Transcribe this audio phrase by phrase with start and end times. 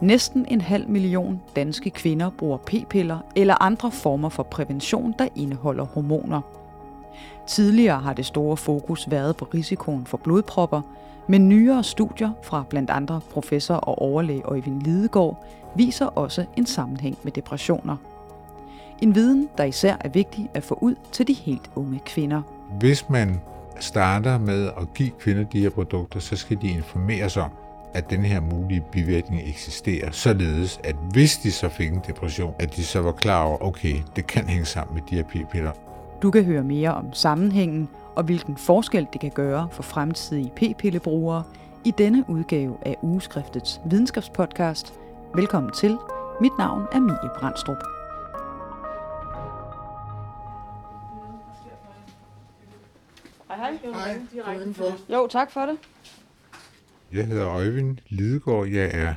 [0.00, 5.84] Næsten en halv million danske kvinder bruger p-piller eller andre former for prævention, der indeholder
[5.84, 6.40] hormoner.
[7.46, 10.82] Tidligere har det store fokus været på risikoen for blodpropper,
[11.28, 15.44] men nyere studier fra blandt andre professor og overlæge Øjvind Lidegaard
[15.76, 17.96] viser også en sammenhæng med depressioner.
[19.02, 22.42] En viden, der især er vigtig at få ud til de helt unge kvinder.
[22.78, 23.40] Hvis man
[23.80, 27.50] starter med at give kvinder de her produkter, så skal de informeres om,
[27.94, 32.76] at den her mulige bivirkning eksisterer, således at hvis de så fik en depression, at
[32.76, 35.72] de så var klar over, okay, det kan hænge sammen med de her p-piller.
[36.22, 41.42] Du kan høre mere om sammenhængen og hvilken forskel det kan gøre for fremtidige p-pillebrugere
[41.84, 44.94] i denne udgave af Ugeskriftets videnskabspodcast.
[45.34, 45.96] Velkommen til.
[46.40, 47.76] Mit navn er Mie Brandstrup.
[53.48, 54.18] Hej, hej.
[54.44, 54.58] Hej,
[55.08, 55.78] Jo, tak for det.
[57.12, 58.66] Jeg hedder Øjvind Lidegaard.
[58.66, 59.14] Jeg er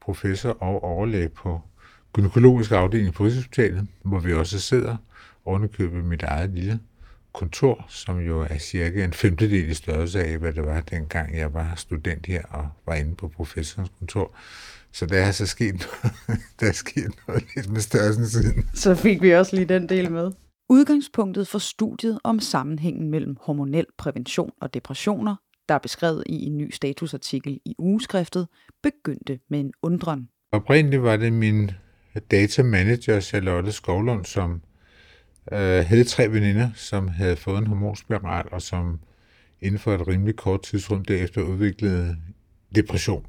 [0.00, 1.60] professor og overlæge på
[2.12, 4.96] gynækologisk afdeling på Rigshospitalet, hvor vi også sidder
[5.44, 6.80] ovenikøbet mit eget lille
[7.32, 11.54] kontor, som jo er cirka en femtedel i størrelse af, hvad det var dengang jeg
[11.54, 14.36] var student her og var inde på professorens kontor.
[14.92, 18.68] Så der er så sket noget, der er sket noget lidt med størrelsen siden.
[18.74, 20.32] Så fik vi også lige den del med.
[20.68, 25.36] Udgangspunktet for studiet om sammenhængen mellem hormonel prævention og depressioner,
[25.68, 28.48] der er beskrevet i en ny statusartikel i ugeskriftet,
[28.82, 30.28] begyndte med en undren.
[30.52, 31.70] Oprindeligt var det min
[32.30, 34.62] data manager, Charlotte Skovlund, som
[35.52, 39.00] øh, havde tre veninder, som havde fået en hormonspiral, og som
[39.60, 42.16] inden for et rimelig kort tidsrum derefter udviklede
[42.74, 43.26] depression.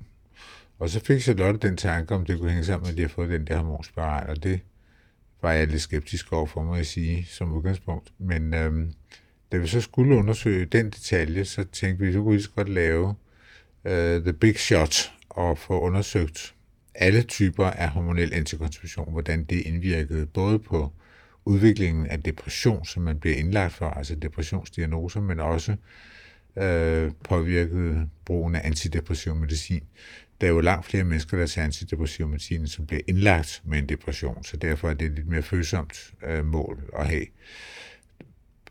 [0.79, 3.09] Og så fik Charlotte den tanke, om det kunne hænge sammen med, at de har
[3.09, 4.59] fået den der hormonspiral, og det
[5.41, 8.13] var jeg lidt skeptisk over for må at sige som udgangspunkt.
[8.17, 8.93] Men øhm,
[9.51, 12.49] da vi så skulle undersøge den detalje, så tænkte vi, at vi kunne lige så
[12.55, 13.07] godt lave
[13.85, 16.55] uh, the big shot og få undersøgt
[16.95, 20.91] alle typer af hormonel antikonception, hvordan det indvirkede både på
[21.45, 25.75] udviklingen af depression, som man bliver indlagt for, altså depressionsdiagnoser, men også
[26.57, 29.83] øh, påvirkede brugen af antidepressiv medicin.
[30.41, 33.89] Der er jo langt flere mennesker, der tager antidepressiv medicin, som bliver indlagt med en
[33.89, 37.25] depression, så derfor er det et lidt mere følsomt øh, mål at have.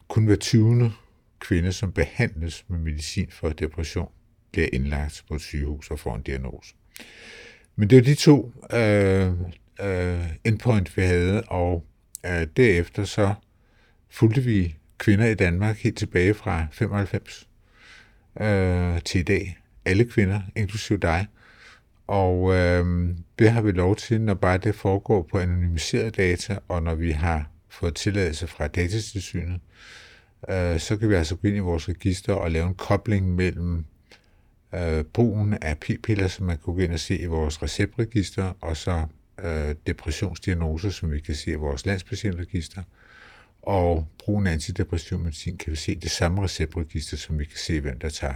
[0.08, 0.92] Kun hver 20.
[1.40, 4.08] kvinde, som behandles med medicin for depression,
[4.52, 6.74] bliver indlagt på et sygehus og får en diagnose.
[7.76, 9.32] Men det er de to øh,
[9.80, 11.86] øh, endpoint, vi havde, og
[12.26, 13.34] øh, derefter så
[14.10, 17.48] fulgte vi kvinder i Danmark helt tilbage fra 95
[18.40, 19.58] øh, til i dag.
[19.84, 21.26] Alle kvinder, inklusive dig.
[22.06, 26.82] Og øh, det har vi lov til, når bare det foregår på anonymiseret data, og
[26.82, 29.60] når vi har fået tilladelse fra datatilsynet,
[30.50, 33.84] øh, så kan vi altså gå ind i vores register og lave en kobling mellem
[34.74, 38.76] øh, brugen af p-piller, som man kan gå ind og se i vores receptregister, og
[38.76, 39.06] så
[39.38, 42.82] øh, depressionsdiagnoser, som vi kan se i vores landspatientregister.
[43.62, 47.58] Og brugen af antidepressiv medicin kan vi se i det samme receptregister, som vi kan
[47.58, 48.34] se, hvem der tager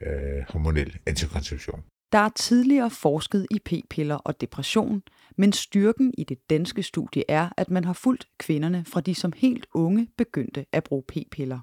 [0.00, 1.89] øh, hormonel antikonception.
[2.12, 5.02] Der er tidligere forsket i p-piller og depression,
[5.36, 9.32] men styrken i det danske studie er, at man har fulgt kvinderne fra de som
[9.36, 11.58] helt unge begyndte at bruge p-piller.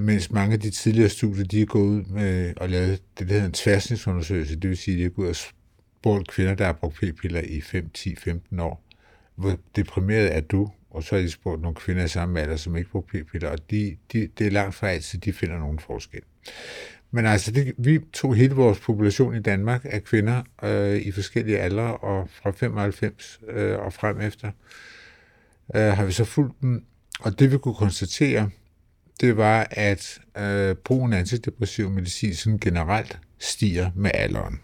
[0.00, 3.24] Mens mange af de tidligere studier, de er gået ud med at lave det, der
[3.24, 6.72] hedder en tværsnitsundersøgelse, det vil sige, at de er gået og spurgt kvinder, der har
[6.72, 8.84] brugt p-piller i 5, 10, 15 år.
[9.34, 10.70] Hvor deprimeret er du?
[10.90, 13.70] Og så har de spurgt nogle kvinder i samme alder, som ikke bruger p-piller, og
[13.70, 16.20] de, de, det er langt fra altid, de finder nogen forskel.
[17.10, 21.58] Men altså, det, vi tog hele vores population i Danmark af kvinder øh, i forskellige
[21.58, 24.50] aldre, og fra 95 øh, og frem efter,
[25.74, 26.84] øh, har vi så fulgt dem.
[27.20, 28.50] Og det vi kunne konstatere,
[29.20, 34.60] det var, at øh, brugen af antidepressiv medicin sådan generelt stiger med alderen.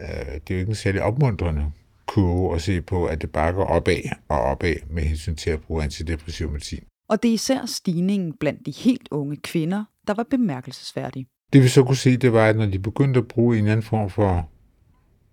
[0.00, 1.72] Øh, det er jo ikke en særlig opmuntrende
[2.06, 5.60] kurve at se på, at det bare går opad og opad med hensyn til at
[5.60, 6.84] bruge antidepressiv medicin.
[7.08, 11.26] Og det er især stigningen blandt de helt unge kvinder, der var bemærkelsesværdig.
[11.52, 13.82] Det vi så kunne se, det var, at når de begyndte at bruge en anden
[13.82, 14.48] form for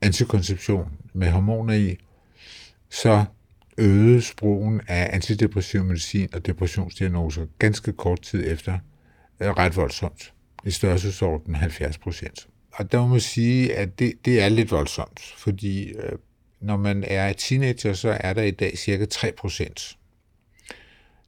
[0.01, 1.98] antikonception med hormoner i,
[2.89, 3.25] så
[3.77, 8.80] øgedes brugen af antidepressiv medicin og depressionsdiagnoser ganske kort tid efter
[9.39, 10.33] øh, ret voldsomt.
[10.66, 12.48] I størrelsesorden 70 procent.
[12.72, 16.12] Og der må man sige, at det, det er lidt voldsomt, fordi øh,
[16.62, 19.98] når man er teenager, så er der i dag cirka 3 procent,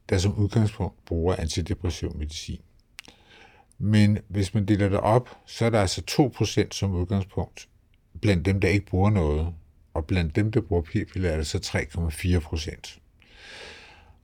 [0.08, 2.60] der som udgangspunkt bruger antidepressiv medicin.
[3.84, 7.68] Men hvis man deler det op, så er der altså 2% som udgangspunkt
[8.20, 9.54] blandt dem, der ikke bruger noget.
[9.94, 12.98] Og blandt dem, der bruger p-piller, er det så 3,4%.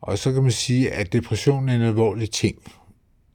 [0.01, 2.59] Og så kan man sige, at depression er en alvorlig ting.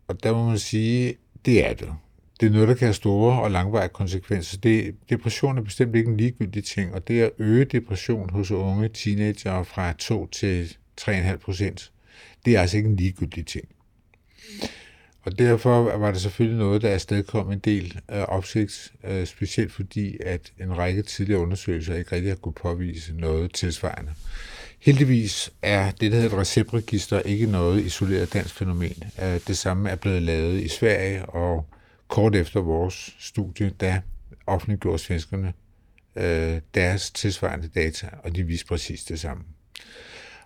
[0.07, 1.15] Og der må man sige,
[1.45, 1.93] det er det.
[2.39, 4.57] det er noget, der kan have store og langvarige konsekvenser.
[4.57, 8.89] Det, depression er bestemt ikke en ligegyldig ting, og det at øge depression hos unge
[8.89, 11.91] teenager fra 2 til 3,5 procent,
[12.45, 13.65] det er altså ikke en ligegyldig ting.
[15.25, 20.17] Og derfor var det selvfølgelig noget, der afstedkom en del øh, opsigt, øh, specielt fordi,
[20.25, 24.11] at en række tidligere undersøgelser ikke rigtig har kunne påvise noget tilsvarende.
[24.79, 29.03] Heldigvis er det, der hedder et receptregister, ikke noget isoleret dansk fænomen.
[29.23, 31.65] Øh, det samme er blevet lavet i Sverige, og
[32.07, 33.99] kort efter vores studie, der
[34.47, 35.53] offentliggjorde svenskerne
[36.15, 39.43] øh, deres tilsvarende data, og de viste præcis det samme.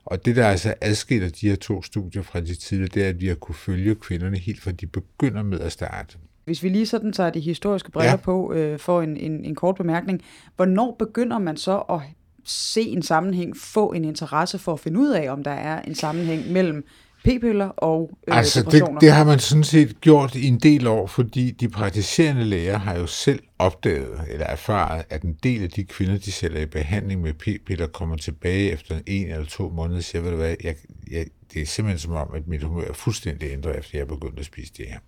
[0.07, 3.21] Og det, der altså adskiller de her to studier fra de tidligere, det er, at
[3.21, 6.18] vi har kunne følge kvinderne helt fra de begynder med at starte.
[6.45, 8.15] Hvis vi lige sådan tager de historiske briller ja.
[8.15, 10.21] på øh, for en, en, en kort bemærkning,
[10.56, 12.00] hvornår begynder man så at
[12.44, 15.95] se en sammenhæng, få en interesse for at finde ud af, om der er en
[15.95, 16.86] sammenhæng mellem
[17.25, 21.08] p-piller og øh, altså det, det har man sådan set gjort i en del år,
[21.08, 25.84] fordi de praktiserende læger har jo selv opdaget eller erfaret, at en del af de
[25.84, 30.04] kvinder, de sætter i behandling med p-piller, kommer tilbage efter en eller to måneder og
[30.04, 30.75] siger, ved du hvad, jeg,
[31.12, 34.06] jeg, det er simpelthen som om, at mit humør er fuldstændig ændret, efter jeg er
[34.06, 35.00] begyndt at spise det her.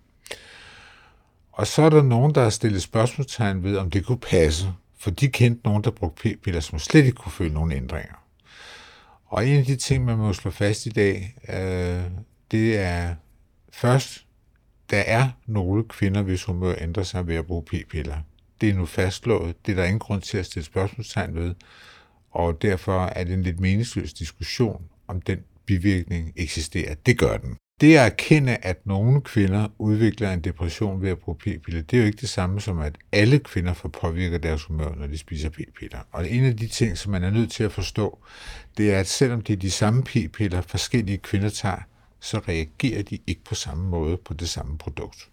[1.52, 4.66] Og så er der nogen, der har stillet spørgsmålstegn ved, om det kunne passe,
[4.98, 8.19] for de kendte nogen, der brugte p-piller, som slet ikke kunne føle nogen ændringer.
[9.30, 12.10] Og en af de ting, man må slå fast i dag, øh,
[12.50, 13.14] det er
[13.72, 14.26] først,
[14.90, 18.18] der er nogle kvinder, hvis humør ændrer sig ved at bruge p-piller.
[18.60, 19.66] Det er nu fastslået.
[19.66, 21.54] Det er der ingen grund til at stille spørgsmålstegn ved.
[22.30, 26.94] Og derfor er det en lidt meningsløs diskussion, om den bivirkning eksisterer.
[26.94, 27.56] Det gør den.
[27.80, 32.00] Det at erkende, at nogle kvinder udvikler en depression ved at bruge p-piller, det er
[32.00, 35.48] jo ikke det samme som, at alle kvinder får påvirket deres humør, når de spiser
[35.48, 35.98] p-piller.
[36.12, 38.18] Og en af de ting, som man er nødt til at forstå,
[38.76, 41.78] det er, at selvom det er de samme p-piller, forskellige kvinder tager,
[42.20, 45.28] så reagerer de ikke på samme måde på det samme produkt.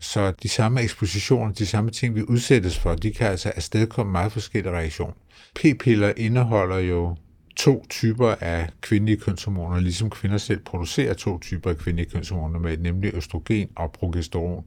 [0.00, 4.32] Så de samme ekspositioner, de samme ting, vi udsættes for, de kan altså afstedkomme meget
[4.32, 5.14] forskellige reaktioner.
[5.54, 7.16] P-piller indeholder jo
[7.58, 12.76] to typer af kvindelige kønshormoner, ligesom kvinder selv producerer to typer af kvindelige kønshormoner med,
[12.76, 14.64] nemlig østrogen og progesteron.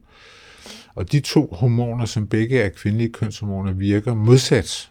[0.94, 4.90] Og de to hormoner, som begge er kvindelige kønshormoner, virker modsat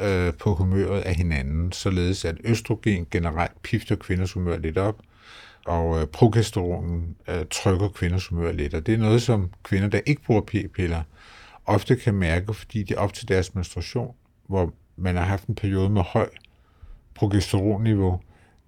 [0.00, 5.00] øh, på humøret af hinanden, således at østrogen generelt pifter kvinders humør lidt op,
[5.66, 8.74] og øh, progesteronen øh, trykker kvinders humør lidt.
[8.74, 11.02] Og det er noget, som kvinder, der ikke bruger p-piller,
[11.66, 14.14] ofte kan mærke, fordi det er op til deres menstruation,
[14.46, 16.28] hvor man har haft en periode med høj
[17.20, 18.20] progesteronniveau,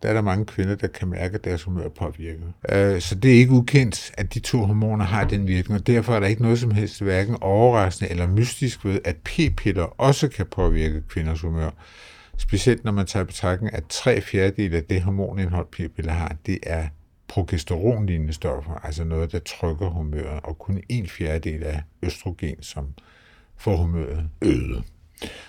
[0.03, 2.53] der er der mange kvinder, der kan mærke, at deres humør er påvirket.
[2.73, 6.15] Øh, så det er ikke ukendt, at de to hormoner har den virkning, og derfor
[6.15, 10.47] er der ikke noget som helst hverken overraskende eller mystisk ved, at p-piller også kan
[10.47, 11.71] påvirke kvinders humør.
[12.37, 16.87] Specielt når man tager betragtning, at tre fjerdedel af det hormonindhold, p-piller har, det er
[17.29, 22.87] progesteronlignende stoffer, altså noget, der trykker humøret, og kun en fjerdedel af østrogen, som
[23.57, 24.85] får humøret øget.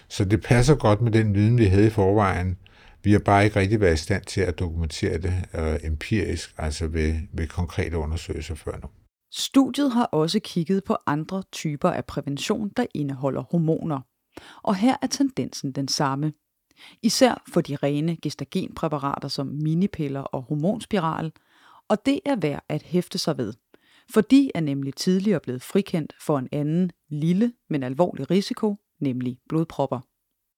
[0.08, 2.58] Så det passer godt med den viden, vi havde i forvejen,
[3.04, 6.88] vi har bare ikke rigtig været i stand til at dokumentere det øh, empirisk, altså
[6.88, 8.88] ved, ved konkrete undersøgelser før nu.
[9.32, 14.00] Studiet har også kigget på andre typer af prævention, der indeholder hormoner.
[14.64, 16.34] Og her er tendensen den samme.
[17.02, 21.32] Især for de rene gestagenpræparater som minipiller og hormonspiral,
[21.90, 23.54] og det er værd at hæfte sig ved.
[24.14, 29.38] For de er nemlig tidligere blevet frikendt for en anden lille, men alvorlig risiko, nemlig
[29.50, 30.00] blodpropper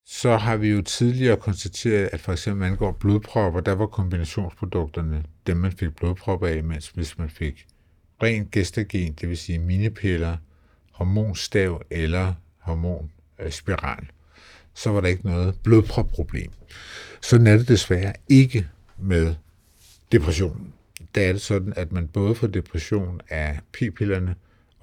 [0.05, 5.57] så har vi jo tidligere konstateret, at for eksempel angår blodpropper, der var kombinationsprodukterne dem,
[5.57, 7.65] man fik blodpropper af, mens hvis man fik
[8.23, 10.37] ren gestagen, det vil sige minipiller,
[10.91, 14.05] hormonstav eller hormonspiral,
[14.73, 16.51] så var der ikke noget blodpropproblem.
[17.21, 19.35] Sådan er det desværre ikke med
[20.11, 20.73] depressionen.
[21.15, 24.35] Der er det sådan, at man både får depression af p-pillerne,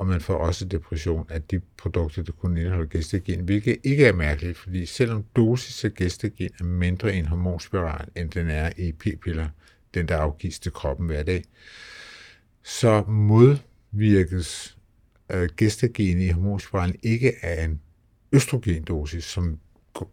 [0.03, 4.13] og man får også depression af de produkter, der kun indeholder gestagen, hvilket ikke er
[4.13, 8.93] mærkeligt, fordi selvom dosis af gestagen er mindre i en hormonspiral, end den er i
[8.93, 9.49] p-piller,
[9.95, 11.45] den der afgives til kroppen hver dag,
[12.63, 14.77] så modvirkes
[15.33, 17.81] øh, gestagen i hormonspiralen ikke af en
[18.33, 19.59] østrogendosis, som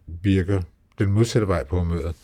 [0.08, 0.62] virker
[1.00, 2.15] den modsatte vej på humøret,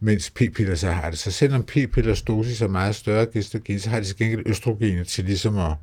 [0.00, 1.18] mens p-piller så har det.
[1.18, 5.24] Så selvom p-pillers dosis er meget større gestagen, så har de til gengæld østrogenet til
[5.24, 5.76] ligesom at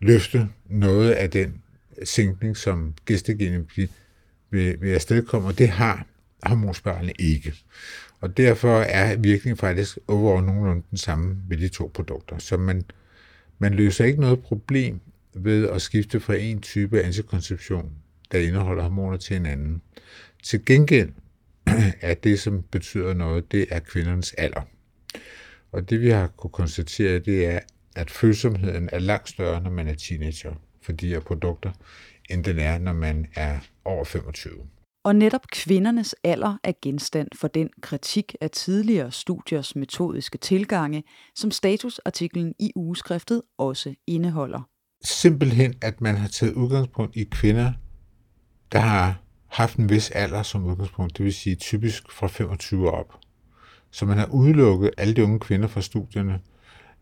[0.00, 1.62] løfte noget af den
[2.04, 6.06] sænkning, som gæstegenet vil, vil afstedkomme, og det har
[6.42, 7.54] hormonspiralene ikke.
[8.20, 12.38] Og derfor er virkningen faktisk overall nogenlunde den samme ved de to produkter.
[12.38, 12.84] Så man,
[13.58, 15.00] man løser ikke noget problem
[15.34, 17.92] ved at skifte fra en type antikonception,
[18.32, 19.82] der indeholder hormoner til en anden.
[20.42, 21.12] Til gengæld
[22.00, 24.60] er det, som betyder noget, det er kvindernes alder.
[25.72, 27.60] Og det vi har kunne konstatere, det er,
[27.96, 30.54] at følsomheden er langt større, når man er teenager.
[30.82, 31.72] for de her produkter,
[32.30, 34.54] end den er, når man er over 25.
[35.04, 41.50] Og netop kvindernes alder er genstand for den kritik af tidligere studiers metodiske tilgange, som
[41.50, 44.68] statusartiklen i ugeskriftet også indeholder.
[45.04, 47.72] Simpelthen, at man har taget udgangspunkt i kvinder,
[48.72, 53.18] der har haft en vis alder som udgangspunkt, det vil sige typisk fra 25 op.
[53.90, 56.40] Så man har udelukket alle de unge kvinder fra studierne.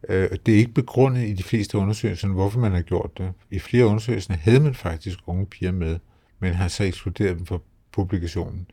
[0.08, 3.32] Øh, det er ikke begrundet i de fleste undersøgelser, hvorfor man har gjort det.
[3.50, 5.99] I flere undersøgelser havde man faktisk unge piger med,
[6.38, 7.58] men har så ekskluderet dem fra
[7.92, 8.66] publikationen.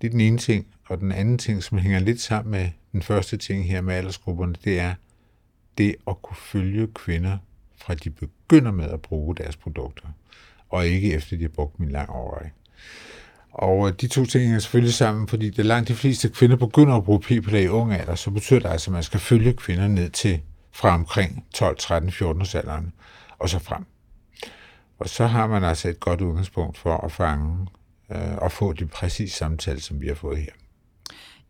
[0.00, 0.66] Det er den ene ting.
[0.88, 4.54] Og den anden ting, som hænger lidt sammen med den første ting her med aldersgrupperne,
[4.64, 4.94] det er
[5.78, 7.38] det at kunne følge kvinder
[7.76, 10.06] fra de begynder med at bruge deres produkter,
[10.68, 12.52] og ikke efter de har brugt min lang årrække.
[13.50, 16.94] Og øh, de to ting hænger selvfølgelig sammen, fordi det langt de fleste kvinder begynder
[16.94, 19.88] at bruge p-piller i ung alder, så betyder det altså, at man skal følge kvinder
[19.88, 20.40] ned til
[20.72, 22.92] fra omkring 12, 13, 14 års alderen
[23.38, 23.84] og så frem.
[24.98, 27.66] Og så har man altså et godt udgangspunkt for at fange
[28.12, 30.50] øh, og få de præcise samtale, som vi har fået her.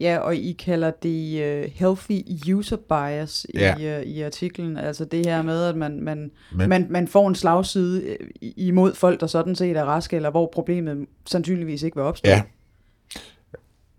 [0.01, 2.23] Ja, og I kalder det uh, healthy
[2.55, 4.01] user bias i, ja.
[4.01, 4.77] uh, i artiklen.
[4.77, 8.95] Altså det her med, at man, man, Men, man, man får en slagside øh, imod
[8.95, 12.31] folk, der sådan set er raske, eller hvor problemet sandsynligvis ikke vil opstå.
[12.31, 12.43] Ja.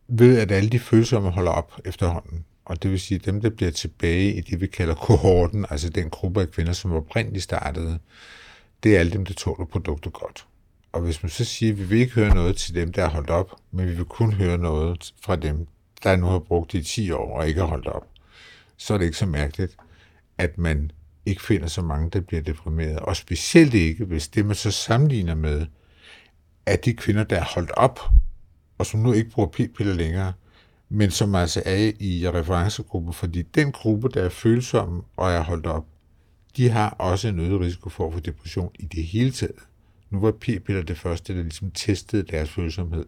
[0.07, 2.45] Ved at alle de følsomme holder op efterhånden.
[2.69, 6.09] Og det vil sige, dem, der bliver tilbage i det, vi kalder kohorten, altså den
[6.09, 7.99] gruppe af kvinder, som oprindeligt startede,
[8.83, 10.47] det er alle dem, der tåler produkter godt.
[10.91, 13.09] Og hvis man så siger, at vi vil ikke høre noget til dem, der er
[13.09, 15.67] holdt op, men vi vil kun høre noget fra dem,
[16.03, 18.07] der nu har brugt det i 10 år og ikke har holdt op,
[18.77, 19.77] så er det ikke så mærkeligt,
[20.38, 20.91] at man
[21.25, 22.99] ikke finder så mange, der bliver deprimeret.
[22.99, 25.65] Og specielt ikke, hvis det man så sammenligner med,
[26.65, 27.99] at de kvinder, der er holdt op,
[28.77, 30.33] og som nu ikke bruger p-piller længere,
[30.89, 35.65] men som altså er i referencegruppen, fordi den gruppe, der er følsom og er holdt
[35.65, 35.86] op,
[36.58, 39.60] de har også en øget risiko for at få depression i det hele taget.
[40.10, 43.05] Nu var p-piller det første, der ligesom testede deres følsomhed.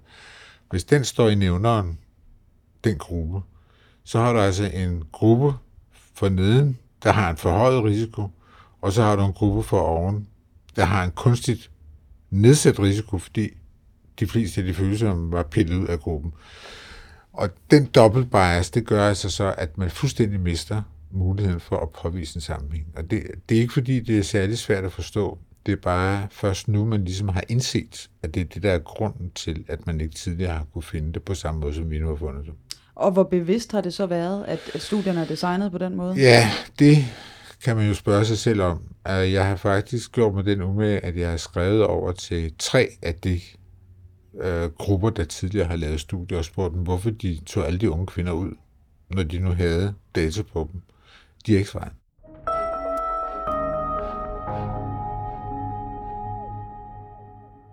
[0.69, 1.97] Hvis den står i nævneren,
[2.83, 3.41] den gruppe,
[4.03, 5.53] så har du altså en gruppe
[6.13, 8.27] for neden, der har en forhøjet risiko,
[8.81, 10.27] og så har du en gruppe for oven,
[10.75, 11.71] der har en kunstigt
[12.29, 13.49] nedsat risiko, fordi
[14.19, 16.33] de fleste af de følsomme var pillet ud af gruppen.
[17.33, 21.89] Og den dobbelt bias, det gør altså så, at man fuldstændig mister muligheden for at
[21.89, 22.85] påvise en sammenhæng.
[22.97, 25.37] Og det, det er ikke fordi, det er særlig svært at forstå.
[25.65, 28.79] Det er bare først nu, man ligesom har indset, at det er det, der er
[28.79, 31.99] grunden til, at man ikke tidligere har kunne finde det på samme måde, som vi
[31.99, 32.53] nu har fundet det.
[32.95, 36.15] Og hvor bevidst har det så været, at studierne er designet på den måde?
[36.15, 36.97] Ja, det
[37.63, 38.81] kan man jo spørge sig selv om.
[39.05, 43.15] Jeg har faktisk gjort med den umage, at jeg har skrevet over til tre af
[43.15, 43.41] de
[44.39, 47.91] øh, grupper, der tidligere har lavet studier og spurgt dem, hvorfor de tog alle de
[47.91, 48.51] unge kvinder ud,
[49.09, 50.81] når de nu havde data på dem.
[51.45, 51.91] De er ikke svaret.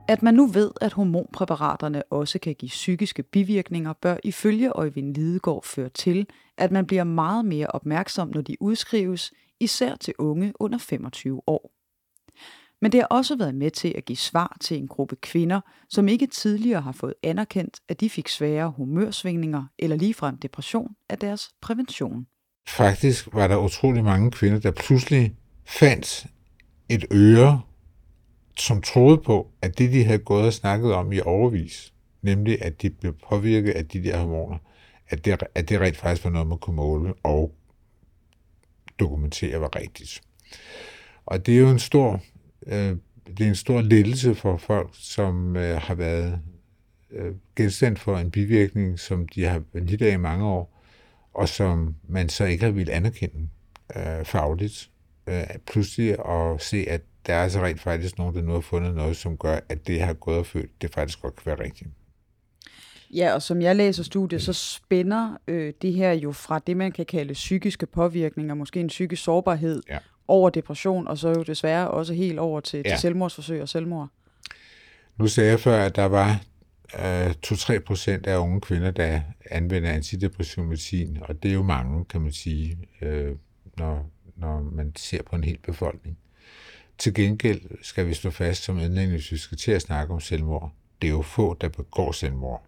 [0.09, 5.65] At man nu ved, at hormonpræparaterne også kan give psykiske bivirkninger, bør ifølge Øjvind Lidegaard
[5.65, 10.79] føre til, at man bliver meget mere opmærksom, når de udskrives, især til unge under
[10.79, 11.78] 25 år.
[12.83, 16.09] Men det har også været med til at give svar til en gruppe kvinder, som
[16.09, 21.51] ikke tidligere har fået anerkendt, at de fik svære humørsvingninger eller ligefrem depression af deres
[21.63, 22.27] prævention.
[22.69, 25.35] Faktisk var der utrolig mange kvinder, der pludselig
[25.67, 26.27] fandt
[26.89, 27.61] et øre
[28.59, 31.93] som troede på, at det, de havde gået og snakket om i overvis,
[32.23, 34.59] nemlig at de blev påvirket af de der hormoner,
[35.09, 37.55] at det, at det rent faktisk var noget, man kunne måle og
[38.99, 40.21] dokumentere var rigtigt.
[41.27, 42.21] Og det er jo en stor,
[42.67, 42.97] øh,
[43.27, 46.41] det er en stor lettelse for folk, som øh, har været
[47.11, 50.85] øh, genstand for en bivirkning, som de har lidt af i mange år,
[51.35, 53.49] og som man så ikke har vil anerkende
[53.97, 54.91] øh, fagligt.
[55.27, 58.95] Øh, pludselig at se, at der er altså rent faktisk nogen, der nu har fundet
[58.95, 61.91] noget, som gør, at det har gået og følt, det faktisk godt kan være rigtigt.
[63.15, 66.93] Ja, og som jeg læser studiet, så spænder øh, det her jo fra det, man
[66.93, 69.99] kan kalde psykiske påvirkninger, måske en psykisk sårbarhed, ja.
[70.29, 72.91] Over depression, og så jo desværre også helt over til, ja.
[72.91, 74.09] til selvmordsforsøg og selvmord.
[75.17, 76.41] Nu sagde jeg før, at der var
[76.95, 79.21] øh, 2-3 procent af unge kvinder, der
[79.51, 83.37] anvender antidepressiv medicin, og det er jo mange, kan man sige, øh,
[83.77, 86.19] når, når man ser på en hel befolkning.
[86.99, 90.21] Til gengæld skal vi stå fast som indlægning, hvis vi skal til at snakke om
[90.21, 90.73] selvmord.
[91.03, 92.63] Det er jo få, der begår selvmord.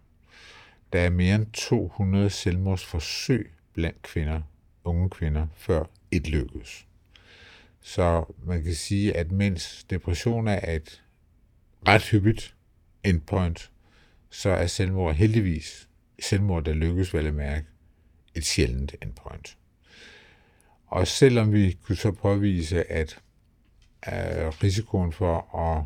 [0.93, 4.41] Der er mere end 200 selvmordsforsøg blandt kvinder,
[4.83, 6.85] unge kvinder, før et lykkes.
[7.81, 11.03] Så man kan sige, at mens depression er et
[11.87, 12.55] ret hyppigt
[13.03, 13.71] endpoint,
[14.29, 15.89] så er selvmord heldigvis,
[16.21, 17.67] selvmord, der lykkes vel at mærke,
[18.35, 19.57] et sjældent endpoint.
[20.87, 23.19] Og selvom vi kunne så påvise, at
[24.07, 25.83] øh, risikoen for at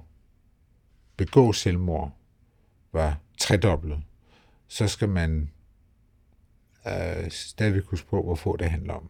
[1.17, 2.17] begå selvmord
[2.91, 4.03] var tredoblet,
[4.67, 5.51] så skal man
[6.87, 9.09] øh, stadigvæk huske på, hvor få det handler om.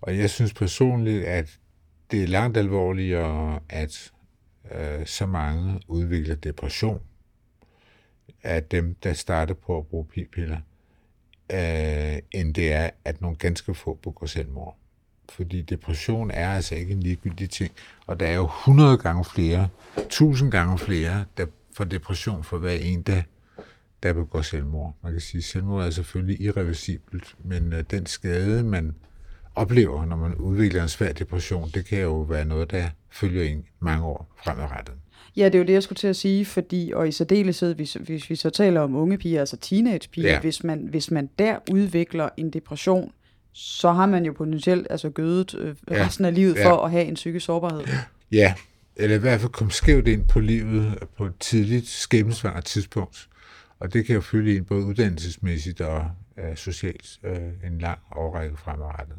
[0.00, 1.58] Og jeg synes personligt, at
[2.10, 4.12] det er langt alvorligere, at
[4.74, 7.00] øh, så mange udvikler depression
[8.42, 10.60] af dem, der starter på at bruge p-piller,
[11.52, 14.76] øh, end det er, at nogle ganske få begår selvmord.
[15.28, 17.72] Fordi depression er altså ikke en ligegyldig ting,
[18.06, 22.72] og der er jo 100 gange flere, 1000 gange flere, der får depression for hver
[22.72, 23.22] en, der,
[24.02, 24.94] der begår selvmord.
[25.02, 28.94] Man kan sige, at selvmord er selvfølgelig irreversibelt, men øh, den skade, man
[29.58, 33.64] oplever, når man udvikler en svær depression, det kan jo være noget, der følger en
[33.80, 34.94] mange år fremadrettet.
[35.36, 37.94] Ja, det er jo det, jeg skulle til at sige, fordi, og i særdeleshed, hvis,
[37.94, 40.40] hvis vi så taler om unge piger, altså teenagepiger, ja.
[40.40, 43.12] hvis, man, hvis man der udvikler en depression,
[43.52, 46.06] så har man jo potentielt altså gødet øh, ja.
[46.06, 46.70] resten af livet ja.
[46.70, 47.84] for at have en psykisk sårbarhed.
[48.32, 48.54] Ja,
[48.96, 53.28] eller i hvert fald komme skævt ind på livet på et tidligt skæbnesvangert tidspunkt.
[53.80, 58.56] Og det kan jo følge en både uddannelsesmæssigt og øh, socialt øh, en lang overrække
[58.56, 59.16] fremadrettet.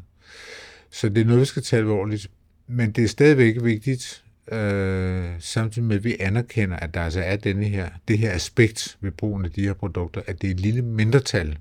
[0.90, 2.30] Så det er noget, vi skal tage alvorligt.
[2.66, 7.36] Men det er stadigvæk vigtigt, øh, samtidig med, at vi anerkender, at der altså er
[7.36, 10.60] denne her, det her aspekt ved brugen af de her produkter, at det er et
[10.60, 11.58] lille mindretal,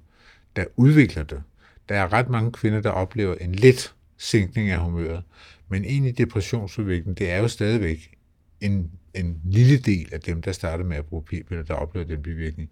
[0.55, 1.41] der udvikler det.
[1.89, 5.23] Der er ret mange kvinder, der oplever en let sænkning af humøret,
[5.69, 8.15] men egentlig depressionsudvikling, det er jo stadigvæk
[8.61, 12.21] en, en lille del af dem, der starter med at bruge p-piller, der oplever den
[12.21, 12.69] bivirkning.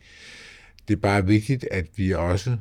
[0.88, 2.58] Det er bare vigtigt, at vi også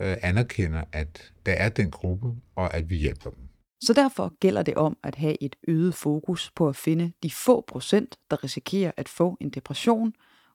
[0.00, 3.38] øh, anerkender, at der er den gruppe, og at vi hjælper dem.
[3.80, 7.64] Så derfor gælder det om at have et øget fokus på at finde de få
[7.68, 10.12] procent, der risikerer at få en depression,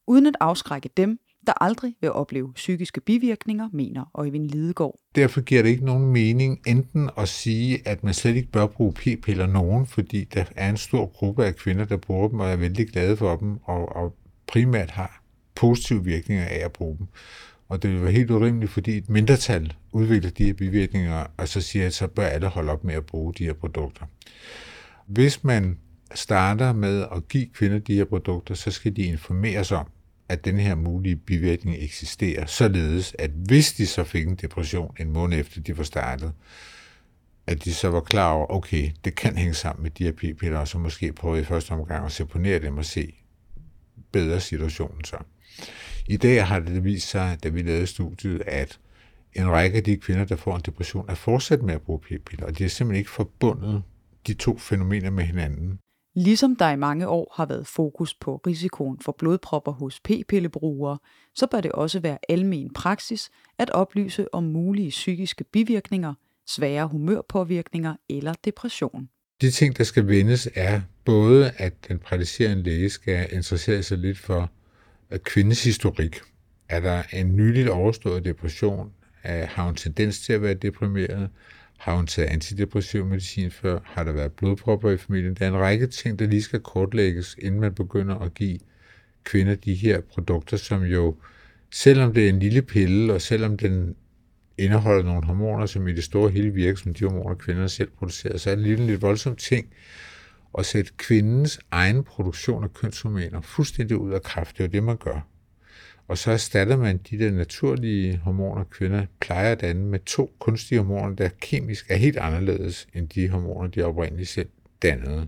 [0.07, 4.99] uden at afskrække dem, der aldrig vil opleve psykiske bivirkninger, mener Øjvind Lidegaard.
[5.15, 8.93] Derfor giver det ikke nogen mening enten at sige, at man slet ikke bør bruge
[8.93, 12.55] p-piller nogen, fordi der er en stor gruppe af kvinder, der bruger dem og er
[12.55, 14.15] vældig glade for dem, og, og
[14.47, 15.23] primært har
[15.55, 17.07] positive virkninger af at bruge dem.
[17.71, 21.61] Og det vil være helt urimeligt, fordi et mindretal udvikler de her bivirkninger, og så
[21.61, 24.05] siger at så bør alle holde op med at bruge de her produkter.
[25.07, 25.77] Hvis man
[26.15, 29.87] starter med at give kvinder de her produkter, så skal de informeres om,
[30.29, 35.11] at den her mulige bivirkning eksisterer, således at hvis de så fik en depression en
[35.11, 36.33] måned efter de var startet,
[37.47, 40.59] at de så var klar over, okay, det kan hænge sammen med de her p-piller,
[40.59, 43.13] og så måske prøve i første omgang at seponere dem og se
[44.11, 45.17] bedre situationen så.
[46.07, 48.79] I dag har det vist sig, da vi lavede studiet, at
[49.33, 52.45] en række af de kvinder, der får en depression, er fortsat med at bruge p-piller,
[52.45, 53.83] og de har simpelthen ikke forbundet
[54.27, 55.79] de to fænomener med hinanden.
[56.15, 60.97] Ligesom der i mange år har været fokus på risikoen for blodpropper hos p-pillebrugere,
[61.35, 66.13] så bør det også være almen praksis at oplyse om mulige psykiske bivirkninger,
[66.47, 69.09] svære humørpåvirkninger eller depression.
[69.41, 74.17] De ting, der skal vendes, er både, at den praktiserende læge skal interessere sig lidt
[74.17, 74.51] for
[75.17, 76.19] kvindes historik.
[76.69, 78.91] Er der en nyligt overstået depression?
[79.25, 81.29] Øh, har hun tendens til at være deprimeret?
[81.77, 83.79] Har hun taget antidepressiv medicin før?
[83.83, 85.33] Har der været blodpropper i familien?
[85.33, 88.59] Der er en række ting, der lige skal kortlægges, inden man begynder at give
[89.23, 91.15] kvinder de her produkter, som jo,
[91.71, 93.95] selvom det er en lille pille, og selvom den
[94.57, 98.37] indeholder nogle hormoner, som i det store hele virker som de hormoner, kvinderne selv producerer,
[98.37, 99.67] så er det en lidt voldsom ting
[100.57, 104.57] at sætte kvindens egen produktion af kønshormoner fuldstændig ud af kraft.
[104.57, 105.27] Det er jo det, man gør.
[106.07, 110.79] Og så erstatter man de der naturlige hormoner, kvinder plejer at danne, med to kunstige
[110.79, 114.49] hormoner, der kemisk er helt anderledes end de hormoner, de oprindeligt selv
[114.81, 115.27] dannede.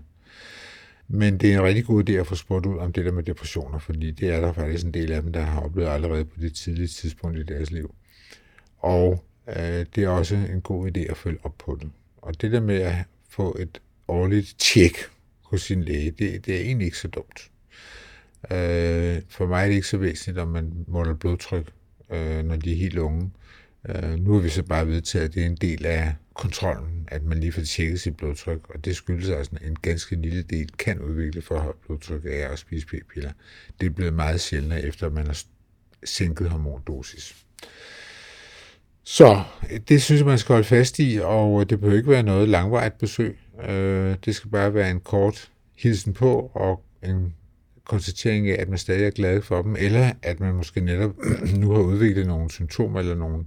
[1.08, 3.22] Men det er en rigtig god idé at få spurgt ud om det der med
[3.22, 6.40] depressioner, fordi det er der faktisk en del af dem, der har oplevet allerede på
[6.40, 7.94] det tidlige tidspunkt i deres liv.
[8.78, 11.90] Og øh, det er også en god idé at følge op på det.
[12.16, 12.94] Og det der med at
[13.28, 14.96] få et årligt tjek
[15.44, 17.50] hos sin læge, det, det er egentlig ikke så dumt.
[18.50, 21.70] Øh, for mig er det ikke så væsentligt, om man måler blodtryk,
[22.10, 23.30] øh, når de er helt unge.
[23.88, 27.22] Øh, nu har vi så bare vedtaget, at det er en del af kontrollen, at
[27.22, 30.70] man lige får tjekket sit blodtryk, og det skyldes altså, at en ganske lille del
[30.78, 33.32] kan udvikle for højt blodtryk af at spise p-piller.
[33.80, 35.42] Det er blevet meget sjældnere, efter man har
[36.04, 37.44] sænket hormondosis.
[39.04, 39.42] Så
[39.88, 42.98] det synes jeg, man skal holde fast i, og det behøver ikke være noget langvarigt
[42.98, 43.38] besøg.
[43.62, 47.34] Øh, det skal bare være en kort hilsen på og en
[47.84, 51.14] konstatering af, at man stadig er glad for dem, eller at man måske netop
[51.60, 53.44] nu har udviklet nogle symptomer eller nogle,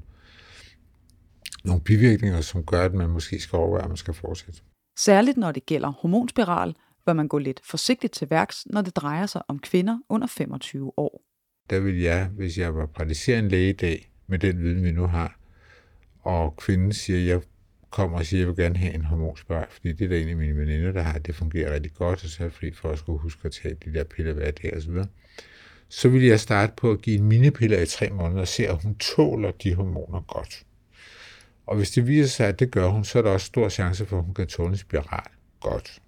[1.64, 4.62] nogle bivirkninger, som gør, at man måske skal overveje, at man skal fortsætte.
[5.00, 9.26] Særligt når det gælder hormonspiral, bør man gå lidt forsigtigt til værks, når det drejer
[9.26, 11.22] sig om kvinder under 25 år.
[11.70, 15.08] Der vil jeg, hvis jeg var praktiserende læge i dag, med den viden, vi nu
[15.08, 15.40] har,
[16.22, 17.42] og kvinden siger, at jeg
[17.98, 20.30] kommer og siger, at jeg vil gerne have en hormonspiral, fordi det er der en
[20.30, 22.90] af mine veninder, der har, det fungerer rigtig godt, og så er jeg fri for
[22.90, 25.08] at skulle huske at tage de der piller hver dag osv., så,
[25.90, 28.84] så vil jeg starte på at give en minipiller i tre måneder og se, at
[28.84, 30.64] hun tåler de hormoner godt.
[31.66, 34.06] Og hvis det viser sig, at det gør hun, så er der også stor chance
[34.06, 36.00] for, at hun kan tåle en spiral godt.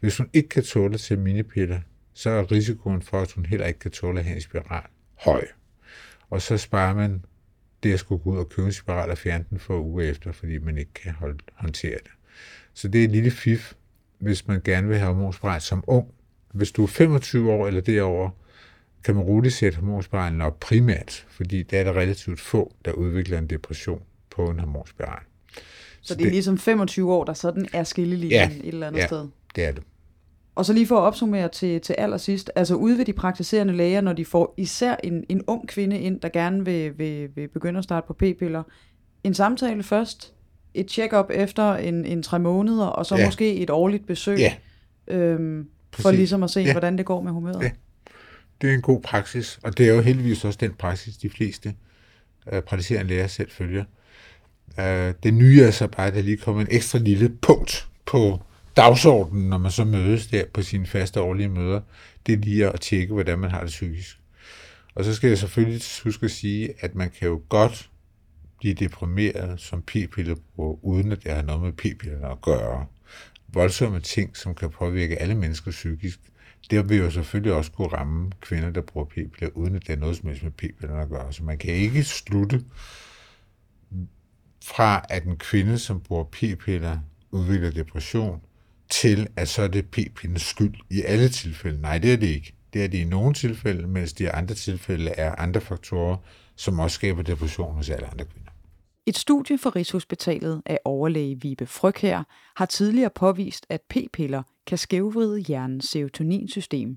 [0.00, 1.80] Hvis hun ikke kan tåle til minipiller,
[2.14, 4.82] så er risikoen for, at hun heller ikke kan tåle at have en spiral
[5.14, 5.46] høj.
[6.30, 7.24] Og så sparer man
[7.82, 10.32] det at skulle gå ud og købe en spiral og fjerne den for uge efter,
[10.32, 12.10] fordi man ikke kan holde, håndtere det.
[12.74, 13.74] Så det er et lille fif,
[14.18, 16.06] hvis man gerne vil have hormonspiral som ung.
[16.52, 18.30] Hvis du er 25 år eller derover,
[19.04, 23.38] kan man roligt sætte hormonspiralen op primært, fordi der er der relativt få, der udvikler
[23.38, 25.22] en depression på en hormonspiral.
[25.54, 25.62] Så,
[26.02, 29.00] så det er det, ligesom 25 år, der sådan er skillelinjen ja, et eller andet
[29.00, 29.28] ja, sted?
[29.56, 29.82] det er det.
[30.54, 34.00] Og så lige for at opsummere til, til allersidst, altså ude ved de praktiserende læger,
[34.00, 37.78] når de får især en, en ung kvinde ind, der gerne vil, vil, vil begynde
[37.78, 38.62] at starte på p-piller,
[39.24, 40.34] en samtale først,
[40.74, 43.24] et check-up efter en, en tre måneder, og så ja.
[43.24, 44.54] måske et årligt besøg, ja.
[45.06, 46.72] øhm, for ligesom at se, ja.
[46.72, 47.62] hvordan det går med humøret.
[47.62, 47.70] Ja.
[48.62, 51.74] Det er en god praksis, og det er jo heldigvis også den praksis, de fleste
[52.52, 53.84] uh, praktiserende læger selv følger.
[54.78, 58.40] Uh, det nye er så bare, at der lige kommer en ekstra lille punkt på
[58.76, 61.80] dagsordenen, når man så mødes der på sine faste årlige møder,
[62.26, 64.18] det er lige at tjekke, hvordan man har det psykisk.
[64.94, 67.90] Og så skal jeg selvfølgelig huske at sige, at man kan jo godt
[68.58, 70.36] blive deprimeret som p-piller
[70.82, 72.86] uden at det har noget med p-pillerne at gøre.
[73.48, 76.20] Voldsomme ting, som kan påvirke alle mennesker psykisk,
[76.70, 79.96] det vil jo selvfølgelig også kunne ramme kvinder, der bruger p-piller, uden at det er
[79.96, 81.32] noget som helst med p-pillerne at gøre.
[81.32, 82.64] Så man kan ikke slutte
[84.64, 86.98] fra, at en kvinde, som bruger p-piller,
[87.30, 88.40] udvikler depression,
[88.92, 91.80] til, at så er det p-pillens skyld i alle tilfælde.
[91.80, 92.54] Nej, det er det ikke.
[92.72, 96.16] Det er det i nogle tilfælde, mens det i andre tilfælde er andre faktorer,
[96.56, 98.50] som også skaber depression hos alle andre kvinder.
[99.06, 102.24] Et studie for Rigshospitalet af overlæge Vibe her
[102.56, 106.96] har tidligere påvist, at p-piller kan skævvride hjernens serotoninsystem.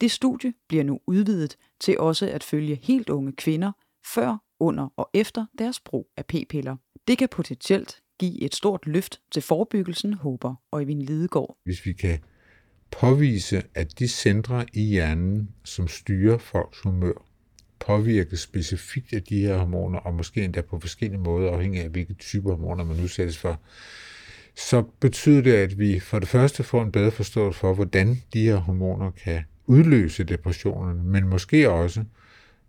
[0.00, 3.72] Det studie bliver nu udvidet til også at følge helt unge kvinder
[4.14, 6.76] før, under og efter deres brug af p-piller.
[7.08, 11.56] Det kan potentielt give et stort løft til forebyggelsen, håber Øjvind Lidegaard.
[11.64, 12.18] Hvis vi kan
[12.90, 17.26] påvise, at de centre i hjernen, som styrer folks humør,
[17.78, 22.14] påvirkes specifikt af de her hormoner, og måske endda på forskellige måder, afhængig af hvilke
[22.14, 23.60] typer hormoner man udsættes for,
[24.56, 28.42] så betyder det, at vi for det første får en bedre forståelse for, hvordan de
[28.42, 32.04] her hormoner kan udløse depressionerne, men måske også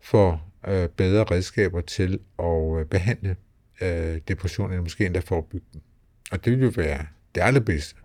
[0.01, 3.35] får øh, bedre redskaber til at øh, behandle
[3.81, 5.81] øh, depression, eller måske endda forebygge den.
[6.31, 7.05] Og det vil jo være
[7.35, 7.95] det allerbedste